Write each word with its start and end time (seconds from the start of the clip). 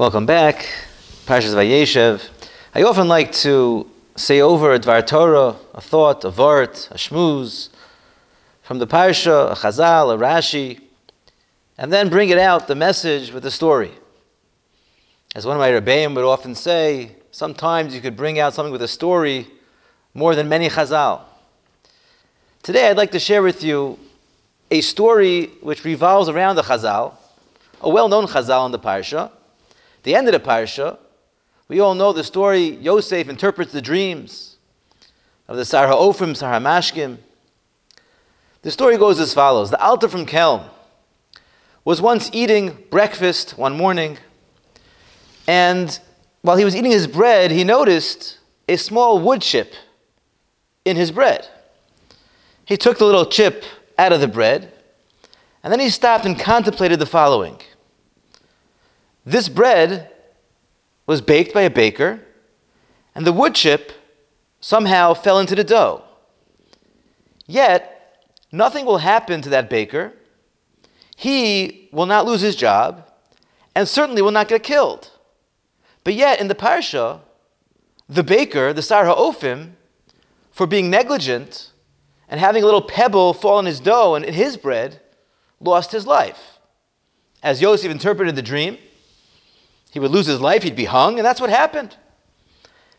Welcome 0.00 0.24
back, 0.24 0.66
Parshas 1.26 1.52
Vayeshev. 1.52 2.26
I 2.74 2.82
often 2.84 3.06
like 3.06 3.32
to 3.44 3.86
say 4.16 4.40
over 4.40 4.72
a 4.72 4.80
Dvar 4.80 5.06
Torah, 5.06 5.56
a 5.74 5.82
thought, 5.82 6.24
a 6.24 6.30
vart, 6.30 6.90
a 6.90 6.94
shmuz, 6.94 7.68
from 8.62 8.78
the 8.78 8.86
Parsha, 8.86 9.52
a 9.52 9.54
Chazal, 9.54 10.14
a 10.14 10.16
Rashi, 10.16 10.80
and 11.76 11.92
then 11.92 12.08
bring 12.08 12.30
it 12.30 12.38
out, 12.38 12.66
the 12.66 12.74
message 12.74 13.30
with 13.30 13.42
the 13.42 13.50
story. 13.50 13.90
As 15.34 15.44
one 15.44 15.56
of 15.56 15.60
my 15.60 15.70
Rebbeim 15.70 16.14
would 16.14 16.24
often 16.24 16.54
say, 16.54 17.16
sometimes 17.30 17.94
you 17.94 18.00
could 18.00 18.16
bring 18.16 18.38
out 18.38 18.54
something 18.54 18.72
with 18.72 18.80
a 18.80 18.88
story 18.88 19.48
more 20.14 20.34
than 20.34 20.48
many 20.48 20.70
Chazal. 20.70 21.20
Today 22.62 22.88
I'd 22.88 22.96
like 22.96 23.10
to 23.10 23.20
share 23.20 23.42
with 23.42 23.62
you 23.62 23.98
a 24.70 24.80
story 24.80 25.48
which 25.60 25.84
revolves 25.84 26.30
around 26.30 26.56
the 26.56 26.62
Chazal, 26.62 27.12
a 27.82 27.90
well-known 27.90 28.28
Chazal 28.28 28.64
in 28.64 28.72
the 28.72 28.78
Parsha, 28.78 29.30
the 30.02 30.14
end 30.14 30.28
of 30.28 30.32
the 30.32 30.40
parsha, 30.40 30.98
we 31.68 31.80
all 31.80 31.94
know 31.94 32.12
the 32.12 32.24
story. 32.24 32.76
Yosef 32.76 33.28
interprets 33.28 33.72
the 33.72 33.82
dreams 33.82 34.56
of 35.46 35.56
the 35.56 35.64
Sar 35.64 35.86
Ha'ofim, 35.88 36.36
Sar 36.36 36.58
Hamashkim. 36.58 37.18
The 38.62 38.70
story 38.70 38.96
goes 38.96 39.20
as 39.20 39.32
follows: 39.32 39.70
The 39.70 39.80
Alter 39.80 40.08
from 40.08 40.26
Kelm 40.26 40.68
was 41.84 42.02
once 42.02 42.30
eating 42.32 42.78
breakfast 42.90 43.56
one 43.56 43.76
morning, 43.76 44.18
and 45.46 45.98
while 46.42 46.56
he 46.56 46.64
was 46.64 46.74
eating 46.74 46.92
his 46.92 47.06
bread, 47.06 47.50
he 47.50 47.64
noticed 47.64 48.38
a 48.68 48.76
small 48.76 49.18
wood 49.18 49.42
chip 49.42 49.74
in 50.84 50.96
his 50.96 51.10
bread. 51.10 51.48
He 52.64 52.76
took 52.76 52.98
the 52.98 53.04
little 53.04 53.26
chip 53.26 53.64
out 53.98 54.12
of 54.12 54.20
the 54.20 54.28
bread, 54.28 54.72
and 55.62 55.72
then 55.72 55.80
he 55.80 55.90
stopped 55.90 56.24
and 56.24 56.38
contemplated 56.38 56.98
the 56.98 57.06
following. 57.06 57.60
This 59.30 59.48
bread 59.48 60.10
was 61.06 61.20
baked 61.20 61.54
by 61.54 61.62
a 61.62 61.70
baker, 61.70 62.18
and 63.14 63.24
the 63.24 63.32
wood 63.32 63.54
chip 63.54 63.92
somehow 64.58 65.14
fell 65.14 65.38
into 65.38 65.54
the 65.54 65.62
dough. 65.62 66.02
Yet, 67.46 68.26
nothing 68.50 68.84
will 68.84 68.98
happen 68.98 69.40
to 69.42 69.48
that 69.50 69.70
baker. 69.70 70.14
He 71.14 71.88
will 71.92 72.06
not 72.06 72.26
lose 72.26 72.40
his 72.40 72.56
job, 72.56 73.08
and 73.72 73.86
certainly 73.86 74.20
will 74.20 74.32
not 74.32 74.48
get 74.48 74.64
killed. 74.64 75.12
But 76.02 76.14
yet, 76.14 76.40
in 76.40 76.48
the 76.48 76.56
parsha, 76.56 77.20
the 78.08 78.24
baker, 78.24 78.72
the 78.72 78.82
Sar 78.82 79.04
Ha'ofim, 79.04 79.74
for 80.50 80.66
being 80.66 80.90
negligent 80.90 81.70
and 82.28 82.40
having 82.40 82.64
a 82.64 82.66
little 82.66 82.82
pebble 82.82 83.32
fall 83.32 83.60
in 83.60 83.66
his 83.66 83.78
dough 83.78 84.16
and 84.16 84.24
in 84.24 84.34
his 84.34 84.56
bread, 84.56 85.00
lost 85.60 85.92
his 85.92 86.04
life. 86.04 86.58
As 87.44 87.62
Yosef 87.62 87.92
interpreted 87.92 88.34
the 88.34 88.42
dream, 88.42 88.76
he 89.90 89.98
would 89.98 90.10
lose 90.10 90.26
his 90.26 90.40
life, 90.40 90.62
he'd 90.62 90.76
be 90.76 90.84
hung, 90.84 91.18
and 91.18 91.26
that's 91.26 91.40
what 91.40 91.50
happened. 91.50 91.96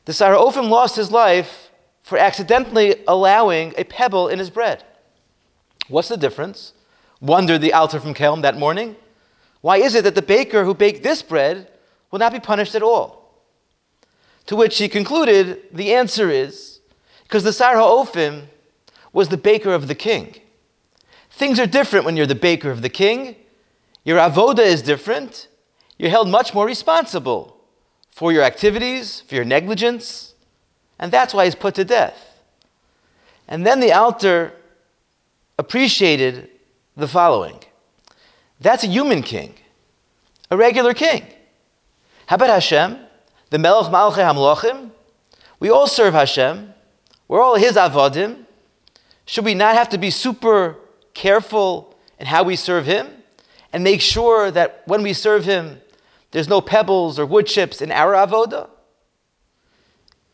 The 0.06 0.14
Sar 0.14 0.34
Ha'ofim 0.34 0.70
lost 0.70 0.96
his 0.96 1.12
life 1.12 1.72
for 2.02 2.18
accidentally 2.18 2.96
allowing 3.08 3.74
a 3.78 3.84
pebble 3.84 4.28
in 4.28 4.40
his 4.40 4.50
bread. 4.50 4.84
What's 5.88 6.10
the 6.10 6.18
difference? 6.18 6.74
Wondered 7.20 7.62
the 7.62 7.74
Alter 7.74 8.00
from 8.00 8.14
Kelm 8.14 8.42
that 8.42 8.58
morning. 8.58 8.96
Why 9.62 9.78
is 9.78 9.94
it 9.94 10.04
that 10.04 10.16
the 10.16 10.22
baker 10.22 10.66
who 10.66 10.74
baked 10.74 11.04
this 11.04 11.22
bread 11.22 11.70
will 12.10 12.20
not 12.20 12.34
be 12.34 12.40
punished 12.40 12.76
at 12.76 12.82
all? 12.82 13.22
To 14.48 14.56
which 14.56 14.78
he 14.80 14.90
concluded 14.90 15.62
the 15.72 15.94
answer 15.94 16.30
is 16.30 16.80
because 17.24 17.44
the 17.44 17.54
Sar 17.54 17.76
Ha'ofim 17.76 18.48
was 19.14 19.30
the 19.30 19.38
baker 19.38 19.74
of 19.74 19.88
the 19.88 19.96
king. 19.96 20.36
Things 21.30 21.60
are 21.60 21.68
different 21.68 22.06
when 22.06 22.18
you're 22.18 22.26
the 22.26 22.36
baker 22.36 22.72
of 22.72 22.82
the 22.82 22.90
king. 22.90 23.36
Your 24.04 24.18
avoda 24.18 24.60
is 24.60 24.82
different, 24.82 25.48
you're 26.02 26.10
held 26.10 26.28
much 26.28 26.52
more 26.56 26.66
responsible 26.66 27.56
for 28.10 28.32
your 28.32 28.42
activities, 28.42 29.22
for 29.28 29.36
your 29.36 29.46
negligence, 29.46 30.34
and 30.98 31.12
that's 31.12 31.32
why 31.32 31.46
he's 31.46 31.54
put 31.54 31.76
to 31.76 31.86
death. 31.86 32.42
And 33.48 33.68
then 33.68 33.82
the 33.82 33.94
Alter 33.94 34.54
appreciated 35.60 36.50
the 36.98 37.08
following 37.08 37.60
that's 38.60 38.84
a 38.84 38.88
human 38.88 39.22
king, 39.22 39.54
a 40.50 40.58
regular 40.58 40.96
king. 40.96 41.24
How 42.26 42.38
about 42.38 42.50
Hashem, 42.50 42.98
the 43.52 43.60
Melech 43.60 43.92
Malchei 43.92 44.26
Hamlochim? 44.26 44.90
We 45.60 45.70
all 45.70 45.86
serve 45.86 46.16
Hashem. 46.16 46.74
We're 47.28 47.44
all 47.44 47.58
His 47.58 47.76
avodim. 47.76 48.46
Should 49.28 49.46
we 49.46 49.54
not 49.54 49.76
have 49.76 49.90
to 49.90 50.00
be 50.00 50.10
super 50.10 50.78
careful 51.14 51.96
in 52.20 52.26
how 52.26 52.42
we 52.42 52.56
serve 52.56 52.88
Him 52.88 53.08
and 53.72 53.84
make 53.84 54.02
sure 54.02 54.50
that 54.50 54.82
when 54.88 55.04
we 55.04 55.14
serve 55.14 55.46
Him, 55.46 55.80
there's 56.32 56.48
no 56.50 56.62
pebbles 56.62 57.20
or 57.20 57.26
wood 57.26 57.48
chips 57.48 57.82
in 57.82 57.92
our 57.92 58.14
avoda? 58.14 58.70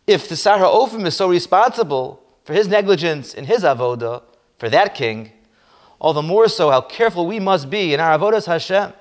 If 0.06 0.30
the 0.30 0.36
Sar 0.36 0.60
Ha'ofim 0.60 1.06
is 1.06 1.16
so 1.16 1.28
responsible 1.30 2.24
for 2.44 2.54
his 2.54 2.68
negligence 2.68 3.34
in 3.34 3.46
his 3.46 3.64
avoda, 3.64 4.24
for 4.58 4.70
that 4.70 4.96
king, 4.96 5.32
all 6.00 6.14
the 6.14 6.22
more 6.22 6.48
so 6.48 6.70
how 6.70 6.82
careful 6.82 7.28
we 7.28 7.40
must 7.40 7.70
be 7.70 7.94
in 7.94 8.00
our 8.00 8.18
avodas 8.18 8.46
Hashem, 8.46 8.94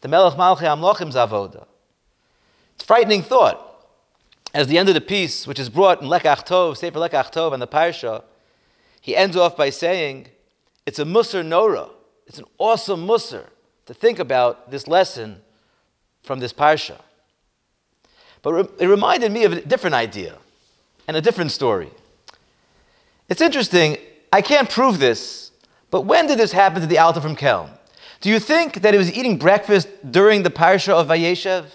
the 0.00 0.08
Melech 0.08 0.34
Malchei 0.34 0.62
Amlochim's 0.62 1.14
avoda. 1.14 1.66
It's 2.74 2.84
a 2.84 2.86
frightening 2.86 3.22
thought. 3.22 3.60
As 4.52 4.68
the 4.68 4.78
end 4.78 4.88
of 4.88 4.94
the 4.94 5.00
piece, 5.00 5.46
which 5.46 5.58
is 5.58 5.68
brought 5.68 6.00
in 6.00 6.08
Lekach 6.08 6.46
Tov, 6.46 6.76
Sefer 6.76 6.98
Lekach 6.98 7.32
Tov 7.32 7.52
and 7.52 7.62
the 7.62 7.66
Parsha, 7.66 8.22
he 9.00 9.16
ends 9.16 9.36
off 9.36 9.56
by 9.56 9.70
saying, 9.70 10.28
it's 10.86 10.98
a 10.98 11.04
Musar 11.04 11.44
Nora. 11.44 11.88
It's 12.26 12.38
an 12.38 12.44
awesome 12.58 13.06
Musar 13.06 13.46
to 13.86 13.94
think 13.94 14.18
about 14.18 14.70
this 14.70 14.86
lesson 14.86 15.42
from 16.24 16.40
this 16.40 16.52
parsha. 16.52 17.00
But 18.42 18.72
it 18.78 18.86
reminded 18.86 19.30
me 19.30 19.44
of 19.44 19.52
a 19.52 19.60
different 19.60 19.94
idea 19.94 20.38
and 21.06 21.16
a 21.16 21.20
different 21.20 21.52
story. 21.52 21.90
It's 23.28 23.40
interesting, 23.40 23.96
I 24.32 24.42
can't 24.42 24.68
prove 24.68 24.98
this, 24.98 25.52
but 25.90 26.02
when 26.02 26.26
did 26.26 26.38
this 26.38 26.52
happen 26.52 26.80
to 26.80 26.86
the 26.86 26.98
Alter 26.98 27.20
from 27.20 27.36
Kelm? 27.36 27.70
Do 28.20 28.30
you 28.30 28.38
think 28.38 28.82
that 28.82 28.92
he 28.92 28.98
was 28.98 29.12
eating 29.16 29.38
breakfast 29.38 29.88
during 30.10 30.42
the 30.42 30.50
parsha 30.50 30.92
of 30.92 31.08
Vayeshev? 31.08 31.66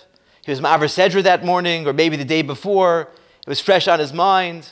He 0.43 0.51
was 0.51 0.59
Ma'aver 0.61 0.89
Sedra 0.89 1.23
that 1.23 1.45
morning, 1.45 1.87
or 1.87 1.93
maybe 1.93 2.17
the 2.17 2.25
day 2.25 2.41
before. 2.41 3.09
It 3.45 3.47
was 3.47 3.59
fresh 3.59 3.87
on 3.87 3.99
his 3.99 4.13
mind. 4.13 4.69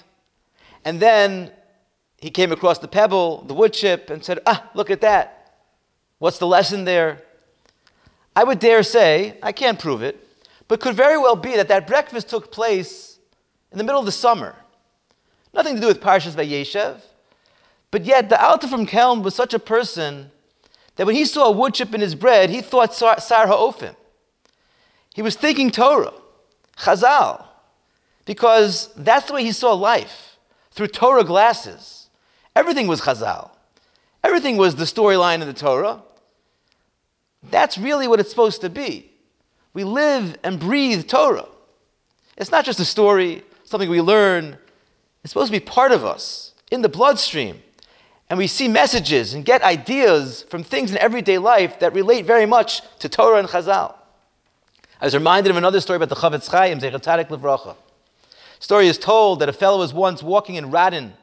And 0.83 0.99
then 0.99 1.51
he 2.17 2.29
came 2.29 2.51
across 2.51 2.79
the 2.79 2.87
pebble, 2.87 3.43
the 3.43 3.53
wood 3.53 3.73
chip, 3.73 4.09
and 4.09 4.23
said, 4.23 4.39
Ah, 4.45 4.69
look 4.73 4.89
at 4.89 5.01
that. 5.01 5.55
What's 6.17 6.39
the 6.39 6.47
lesson 6.47 6.85
there? 6.85 7.21
I 8.37 8.43
would 8.43 8.59
dare 8.59 8.83
say, 8.83 9.35
I 9.41 9.51
can't 9.51 9.79
prove 9.79 10.03
it, 10.03 10.15
but 10.67 10.79
could 10.79 10.93
very 10.93 11.17
well 11.17 11.35
be 11.35 11.55
that 11.55 11.69
that 11.69 11.87
breakfast 11.87 12.29
took 12.29 12.51
place 12.51 13.17
in 13.71 13.79
the 13.79 13.83
middle 13.83 13.99
of 13.99 14.05
the 14.05 14.11
summer. 14.11 14.55
Nothing 15.55 15.73
to 15.73 15.81
do 15.81 15.87
with 15.87 15.99
Parshas 15.99 16.35
Vayeshev, 16.35 17.01
but 17.89 18.05
yet 18.05 18.29
the 18.29 18.39
Alter 18.39 18.67
from 18.67 18.85
Kelm 18.85 19.23
was 19.23 19.33
such 19.33 19.55
a 19.55 19.59
person 19.59 20.29
that 20.97 21.07
when 21.07 21.15
he 21.15 21.25
saw 21.25 21.45
a 21.45 21.51
wood 21.51 21.73
chip 21.73 21.95
in 21.95 22.01
his 22.01 22.13
bread, 22.13 22.51
he 22.51 22.61
thought 22.61 22.93
Sar, 22.93 23.15
Ha'ofim. 23.17 23.95
He 25.15 25.23
was 25.23 25.35
thinking 25.35 25.71
Torah, 25.71 26.13
Chazal, 26.77 27.43
because 28.25 28.93
that's 28.95 29.25
the 29.25 29.33
way 29.33 29.45
he 29.45 29.51
saw 29.51 29.73
life, 29.73 30.37
through 30.69 30.89
Torah 30.89 31.23
glasses. 31.23 32.11
Everything 32.55 32.85
was 32.85 33.01
Chazal. 33.01 33.49
Everything 34.23 34.57
was 34.57 34.75
the 34.75 34.83
storyline 34.83 35.41
of 35.41 35.47
the 35.47 35.53
Torah. 35.53 36.03
That's 37.57 37.75
really 37.75 38.07
what 38.07 38.19
it's 38.19 38.29
supposed 38.29 38.61
to 38.61 38.69
be. 38.69 39.09
We 39.73 39.83
live 39.83 40.37
and 40.43 40.59
breathe 40.59 41.07
Torah. 41.07 41.47
It's 42.37 42.51
not 42.51 42.65
just 42.65 42.79
a 42.79 42.85
story, 42.85 43.41
something 43.63 43.89
we 43.89 43.99
learn. 43.99 44.59
It's 45.23 45.33
supposed 45.33 45.51
to 45.51 45.59
be 45.59 45.65
part 45.65 45.91
of 45.91 46.05
us, 46.05 46.53
in 46.69 46.83
the 46.83 46.87
bloodstream. 46.87 47.63
And 48.29 48.37
we 48.37 48.45
see 48.45 48.67
messages 48.67 49.33
and 49.33 49.43
get 49.43 49.63
ideas 49.63 50.43
from 50.43 50.61
things 50.63 50.91
in 50.91 50.99
everyday 50.99 51.39
life 51.39 51.79
that 51.79 51.95
relate 51.95 52.27
very 52.27 52.45
much 52.45 52.83
to 52.99 53.09
Torah 53.09 53.39
and 53.39 53.47
Chazal. 53.47 53.95
I 55.01 55.05
was 55.05 55.15
reminded 55.15 55.49
of 55.49 55.57
another 55.57 55.81
story 55.81 55.97
about 55.97 56.09
the 56.09 56.15
Chofetz 56.15 56.51
Chaim, 56.51 56.79
Zecher 56.79 57.01
Tzaddik 57.01 57.29
Livracha. 57.29 57.75
Story 58.59 58.87
is 58.87 58.99
told 58.99 59.39
that 59.39 59.49
a 59.49 59.53
fellow 59.53 59.79
was 59.79 59.95
once 59.95 60.21
walking 60.21 60.53
in 60.53 60.65
Radin 60.65 61.13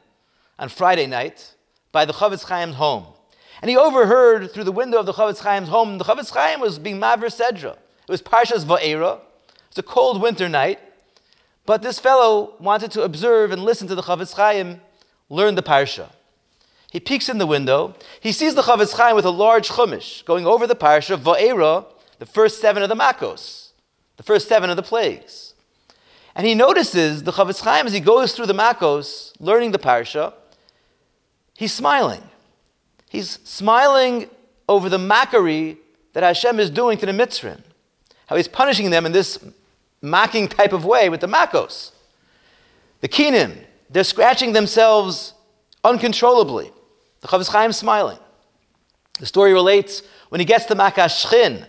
on 0.59 0.67
Friday 0.67 1.07
night 1.07 1.53
by 1.93 2.03
the 2.03 2.11
Chofetz 2.11 2.45
Chaim's 2.45 2.75
home. 2.75 3.05
And 3.61 3.69
he 3.69 3.77
overheard 3.77 4.51
through 4.51 4.65
the 4.65 4.71
window 4.71 4.99
of 4.99 5.05
the 5.05 5.13
Chofetz 5.13 5.43
Chaim's 5.43 5.69
home, 5.69 5.97
the 5.97 6.03
Chofetz 6.03 6.31
Chaim 6.31 6.59
was 6.59 6.79
being 6.79 6.99
Ma'aver 6.99 7.25
Sedra. 7.25 7.73
It 7.73 8.11
was 8.11 8.21
Parshas 8.21 8.65
Va'era. 8.65 9.19
It's 9.69 9.77
a 9.77 9.83
cold 9.83 10.21
winter 10.21 10.47
night. 10.49 10.79
But 11.65 11.81
this 11.81 11.97
fellow 11.99 12.53
wanted 12.59 12.91
to 12.91 13.01
observe 13.01 13.51
and 13.51 13.63
listen 13.63 13.87
to 13.87 13.95
the 13.95 14.03
Chofetz 14.03 14.35
Chaim 14.35 14.81
learn 15.29 15.55
the 15.55 15.63
Parsha. 15.63 16.09
He 16.91 16.99
peeks 16.99 17.27
in 17.27 17.39
the 17.39 17.47
window. 17.47 17.95
He 18.21 18.31
sees 18.31 18.55
the 18.55 18.61
Chofetz 18.61 18.95
Chaim 18.95 19.15
with 19.15 19.25
a 19.25 19.31
large 19.31 19.69
chumash 19.69 20.23
going 20.25 20.45
over 20.45 20.67
the 20.67 20.75
Parsha, 20.75 21.17
Va'era, 21.17 21.85
the 22.19 22.25
first 22.25 22.61
seven 22.61 22.83
of 22.83 22.89
the 22.89 22.95
Makos, 22.95 23.71
the 24.17 24.23
first 24.23 24.47
seven 24.47 24.69
of 24.69 24.75
the 24.75 24.83
plagues. 24.83 25.53
And 26.35 26.45
he 26.45 26.53
notices 26.53 27.23
the 27.23 27.31
Chofetz 27.31 27.61
Chaim 27.61 27.87
as 27.87 27.93
he 27.93 27.99
goes 27.99 28.33
through 28.33 28.45
the 28.45 28.53
Makos, 28.53 29.33
learning 29.39 29.71
the 29.71 29.79
Parsha, 29.79 30.33
he's 31.57 31.73
smiling. 31.73 32.23
He's 33.15 33.39
smiling 33.45 34.29
over 34.67 34.89
the 34.89 34.97
mockery 34.97 35.77
that 36.11 36.21
Hashem 36.21 36.59
is 36.59 36.69
doing 36.69 36.97
to 36.97 37.05
the 37.05 37.13
Mitzrim. 37.13 37.61
how 38.25 38.35
he's 38.35 38.49
punishing 38.49 38.89
them 38.89 39.05
in 39.05 39.13
this 39.13 39.39
mocking 40.01 40.49
type 40.49 40.73
of 40.73 40.83
way 40.83 41.07
with 41.07 41.21
the 41.21 41.27
makos. 41.27 41.91
The 42.99 43.07
kinim, 43.07 43.55
they're 43.89 44.03
scratching 44.03 44.51
themselves 44.51 45.33
uncontrollably. 45.81 46.71
The 47.21 47.29
Chofetz 47.29 47.47
Chaim 47.47 47.71
smiling. 47.71 48.19
The 49.21 49.25
story 49.25 49.53
relates 49.53 50.03
when 50.27 50.41
he 50.41 50.45
gets 50.45 50.65
to 50.65 50.75
Makas 50.75 51.25
Shchin, 51.25 51.65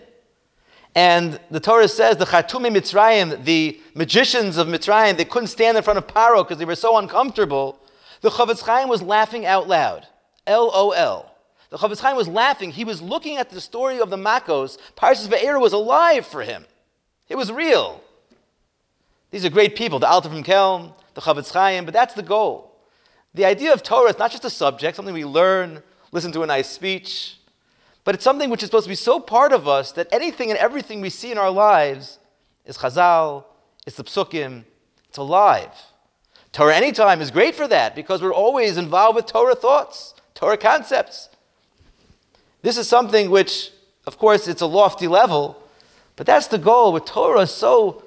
and 0.95 1.39
the 1.49 1.61
Torah 1.61 1.87
says 1.87 2.17
the 2.17 2.25
Chartumei 2.25 2.75
Mitzrayim, 2.75 3.45
the 3.45 3.79
magicians 3.95 4.57
of 4.57 4.67
Mitzrayim, 4.67 5.15
they 5.15 5.23
couldn't 5.23 5.47
stand 5.47 5.77
in 5.77 5.83
front 5.83 5.97
of 5.97 6.07
Paro 6.07 6.43
because 6.43 6.57
they 6.57 6.65
were 6.65 6.75
so 6.75 6.97
uncomfortable. 6.97 7.79
The 8.19 8.31
Chofetz 8.31 8.63
Chaim 8.63 8.89
was 8.89 9.01
laughing 9.01 9.45
out 9.45 9.69
loud. 9.69 10.07
LOL. 10.45 11.36
The 11.69 11.77
Chofetz 11.77 11.99
Chaim 11.99 12.15
was 12.15 12.27
laughing. 12.27 12.71
He 12.71 12.85
was 12.85 13.01
looking 13.01 13.37
at 13.37 13.49
the 13.49 13.59
story 13.59 13.99
of 13.99 14.09
the 14.09 14.17
Makos. 14.17 14.77
Parshas 14.95 15.27
Ve'era 15.27 15.59
was 15.59 15.73
alive 15.73 16.25
for 16.25 16.41
him. 16.41 16.65
It 17.27 17.35
was 17.35 17.51
real. 17.51 18.01
These 19.31 19.43
are 19.43 19.49
great 19.49 19.75
people, 19.75 19.99
the 19.99 20.07
Alter 20.07 20.29
from 20.29 20.43
Kelm, 20.43 20.93
the 21.13 21.21
Chofetz 21.21 21.51
Chaim, 21.51 21.83
but 21.83 21.93
that's 21.93 22.13
the 22.13 22.23
goal. 22.23 22.73
The 23.33 23.45
idea 23.45 23.73
of 23.73 23.83
Torah 23.83 24.09
is 24.09 24.17
not 24.17 24.31
just 24.31 24.45
a 24.45 24.49
subject, 24.49 24.95
something 24.95 25.13
we 25.13 25.25
learn, 25.25 25.83
listen 26.11 26.31
to 26.31 26.43
a 26.43 26.47
nice 26.47 26.69
speech, 26.69 27.37
but 28.05 28.15
it's 28.15 28.23
something 28.23 28.49
which 28.49 28.63
is 28.63 28.67
supposed 28.67 28.85
to 28.85 28.89
be 28.89 28.95
so 28.95 29.19
part 29.19 29.51
of 29.51 29.67
us 29.67 29.91
that 29.91 30.07
anything 30.13 30.49
and 30.49 30.57
everything 30.57 31.01
we 31.01 31.09
see 31.09 31.31
in 31.31 31.37
our 31.37 31.51
lives 31.51 32.19
is 32.65 32.77
Chazal, 32.77 33.43
it's 33.85 33.97
the 33.97 34.03
Psukim, 34.05 34.63
it's 35.09 35.17
alive. 35.17 35.71
Torah 36.53 36.75
anytime 36.75 37.21
is 37.21 37.29
great 37.29 37.53
for 37.53 37.67
that 37.67 37.95
because 37.95 38.21
we're 38.21 38.33
always 38.33 38.77
involved 38.77 39.17
with 39.17 39.25
Torah 39.25 39.55
thoughts, 39.55 40.15
Torah 40.33 40.57
concepts. 40.57 41.29
This 42.61 42.77
is 42.77 42.87
something 42.87 43.29
which, 43.29 43.71
of 44.05 44.17
course, 44.17 44.47
it's 44.47 44.61
a 44.61 44.65
lofty 44.65 45.07
level, 45.07 45.61
but 46.15 46.25
that's 46.25 46.47
the 46.47 46.57
goal. 46.57 46.91
With 46.93 47.05
Torah 47.05 47.47
so 47.47 48.03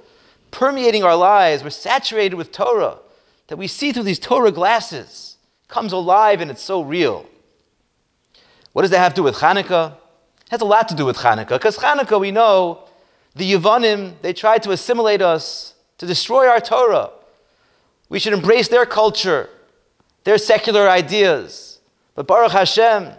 permeating 0.50 1.04
our 1.04 1.16
lives, 1.16 1.62
we're 1.62 1.70
saturated 1.70 2.36
with 2.36 2.52
Torah 2.52 2.98
that 3.46 3.56
we 3.56 3.66
see 3.66 3.92
through 3.92 4.04
these 4.04 4.18
Torah 4.18 4.52
glasses. 4.52 5.36
It 5.64 5.68
comes 5.68 5.92
alive 5.92 6.40
and 6.40 6.50
it's 6.50 6.62
so 6.62 6.82
real. 6.82 7.26
What 8.72 8.82
does 8.82 8.90
that 8.90 8.98
have 8.98 9.14
to 9.14 9.20
do 9.20 9.22
with 9.24 9.36
Hanukkah? 9.36 9.92
It 9.92 10.50
has 10.50 10.60
a 10.60 10.64
lot 10.64 10.88
to 10.88 10.94
do 10.94 11.04
with 11.04 11.18
Hanukkah, 11.18 11.50
because 11.50 11.78
Hanukkah, 11.78 12.20
we 12.20 12.30
know, 12.30 12.84
the 13.34 13.52
Yevanim, 13.52 14.14
they 14.22 14.32
tried 14.32 14.62
to 14.64 14.72
assimilate 14.72 15.22
us, 15.22 15.74
to 15.98 16.06
destroy 16.06 16.48
our 16.48 16.60
Torah. 16.60 17.10
We 18.08 18.18
should 18.18 18.32
embrace 18.32 18.68
their 18.68 18.86
culture, 18.86 19.48
their 20.24 20.38
secular 20.38 20.88
ideas. 20.88 21.78
But 22.14 22.26
Baruch 22.26 22.52
Hashem, 22.52 23.12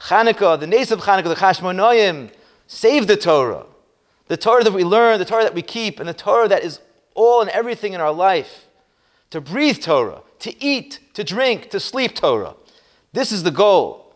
Hanukkah, 0.00 0.58
the 0.58 0.66
names 0.66 0.90
of 0.90 1.00
Hanukkah, 1.00 1.24
the 1.24 1.34
Chashmonoim, 1.34 2.30
save 2.66 3.06
the 3.06 3.16
Torah. 3.16 3.66
The 4.28 4.36
Torah 4.36 4.64
that 4.64 4.72
we 4.72 4.84
learn, 4.84 5.18
the 5.18 5.24
Torah 5.24 5.44
that 5.44 5.54
we 5.54 5.62
keep, 5.62 5.98
and 5.98 6.08
the 6.08 6.14
Torah 6.14 6.48
that 6.48 6.62
is 6.62 6.80
all 7.14 7.40
and 7.40 7.50
everything 7.50 7.94
in 7.94 8.00
our 8.00 8.12
life. 8.12 8.66
To 9.30 9.40
breathe 9.40 9.80
Torah, 9.80 10.22
to 10.40 10.62
eat, 10.62 11.00
to 11.14 11.24
drink, 11.24 11.70
to 11.70 11.80
sleep 11.80 12.14
Torah. 12.14 12.54
This 13.12 13.32
is 13.32 13.42
the 13.42 13.50
goal 13.50 14.08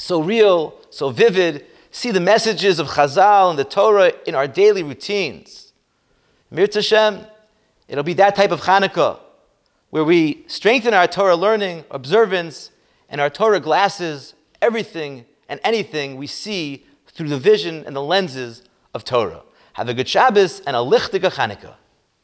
so 0.00 0.22
real, 0.22 0.74
so 0.88 1.10
vivid, 1.10 1.66
see 1.90 2.10
the 2.10 2.20
messages 2.20 2.78
of 2.78 2.88
Chazal 2.88 3.50
and 3.50 3.58
the 3.58 3.64
Torah 3.64 4.12
in 4.26 4.34
our 4.34 4.48
daily 4.48 4.82
routines. 4.82 5.72
Mir 6.50 6.66
Hashem, 6.72 7.26
it'll 7.86 8.04
be 8.04 8.14
that 8.14 8.34
type 8.34 8.50
of 8.50 8.62
Hanukkah 8.62 9.18
where 9.90 10.04
we 10.04 10.44
strengthen 10.46 10.94
our 10.94 11.06
Torah 11.06 11.36
learning, 11.36 11.84
observance, 11.90 12.70
and 13.08 13.20
our 13.20 13.28
Torah 13.28 13.60
glasses, 13.60 14.34
everything 14.62 15.24
and 15.48 15.60
anything 15.64 16.16
we 16.16 16.26
see 16.26 16.86
through 17.08 17.28
the 17.28 17.38
vision 17.38 17.84
and 17.86 17.94
the 17.94 18.02
lenses 18.02 18.62
of 18.94 19.04
Torah. 19.04 19.42
Have 19.74 19.88
a 19.88 19.94
good 19.94 20.08
Shabbos 20.08 20.60
and 20.60 20.76
a 20.76 20.80
lichtige 20.80 21.34
Hanukkah. 21.34 21.74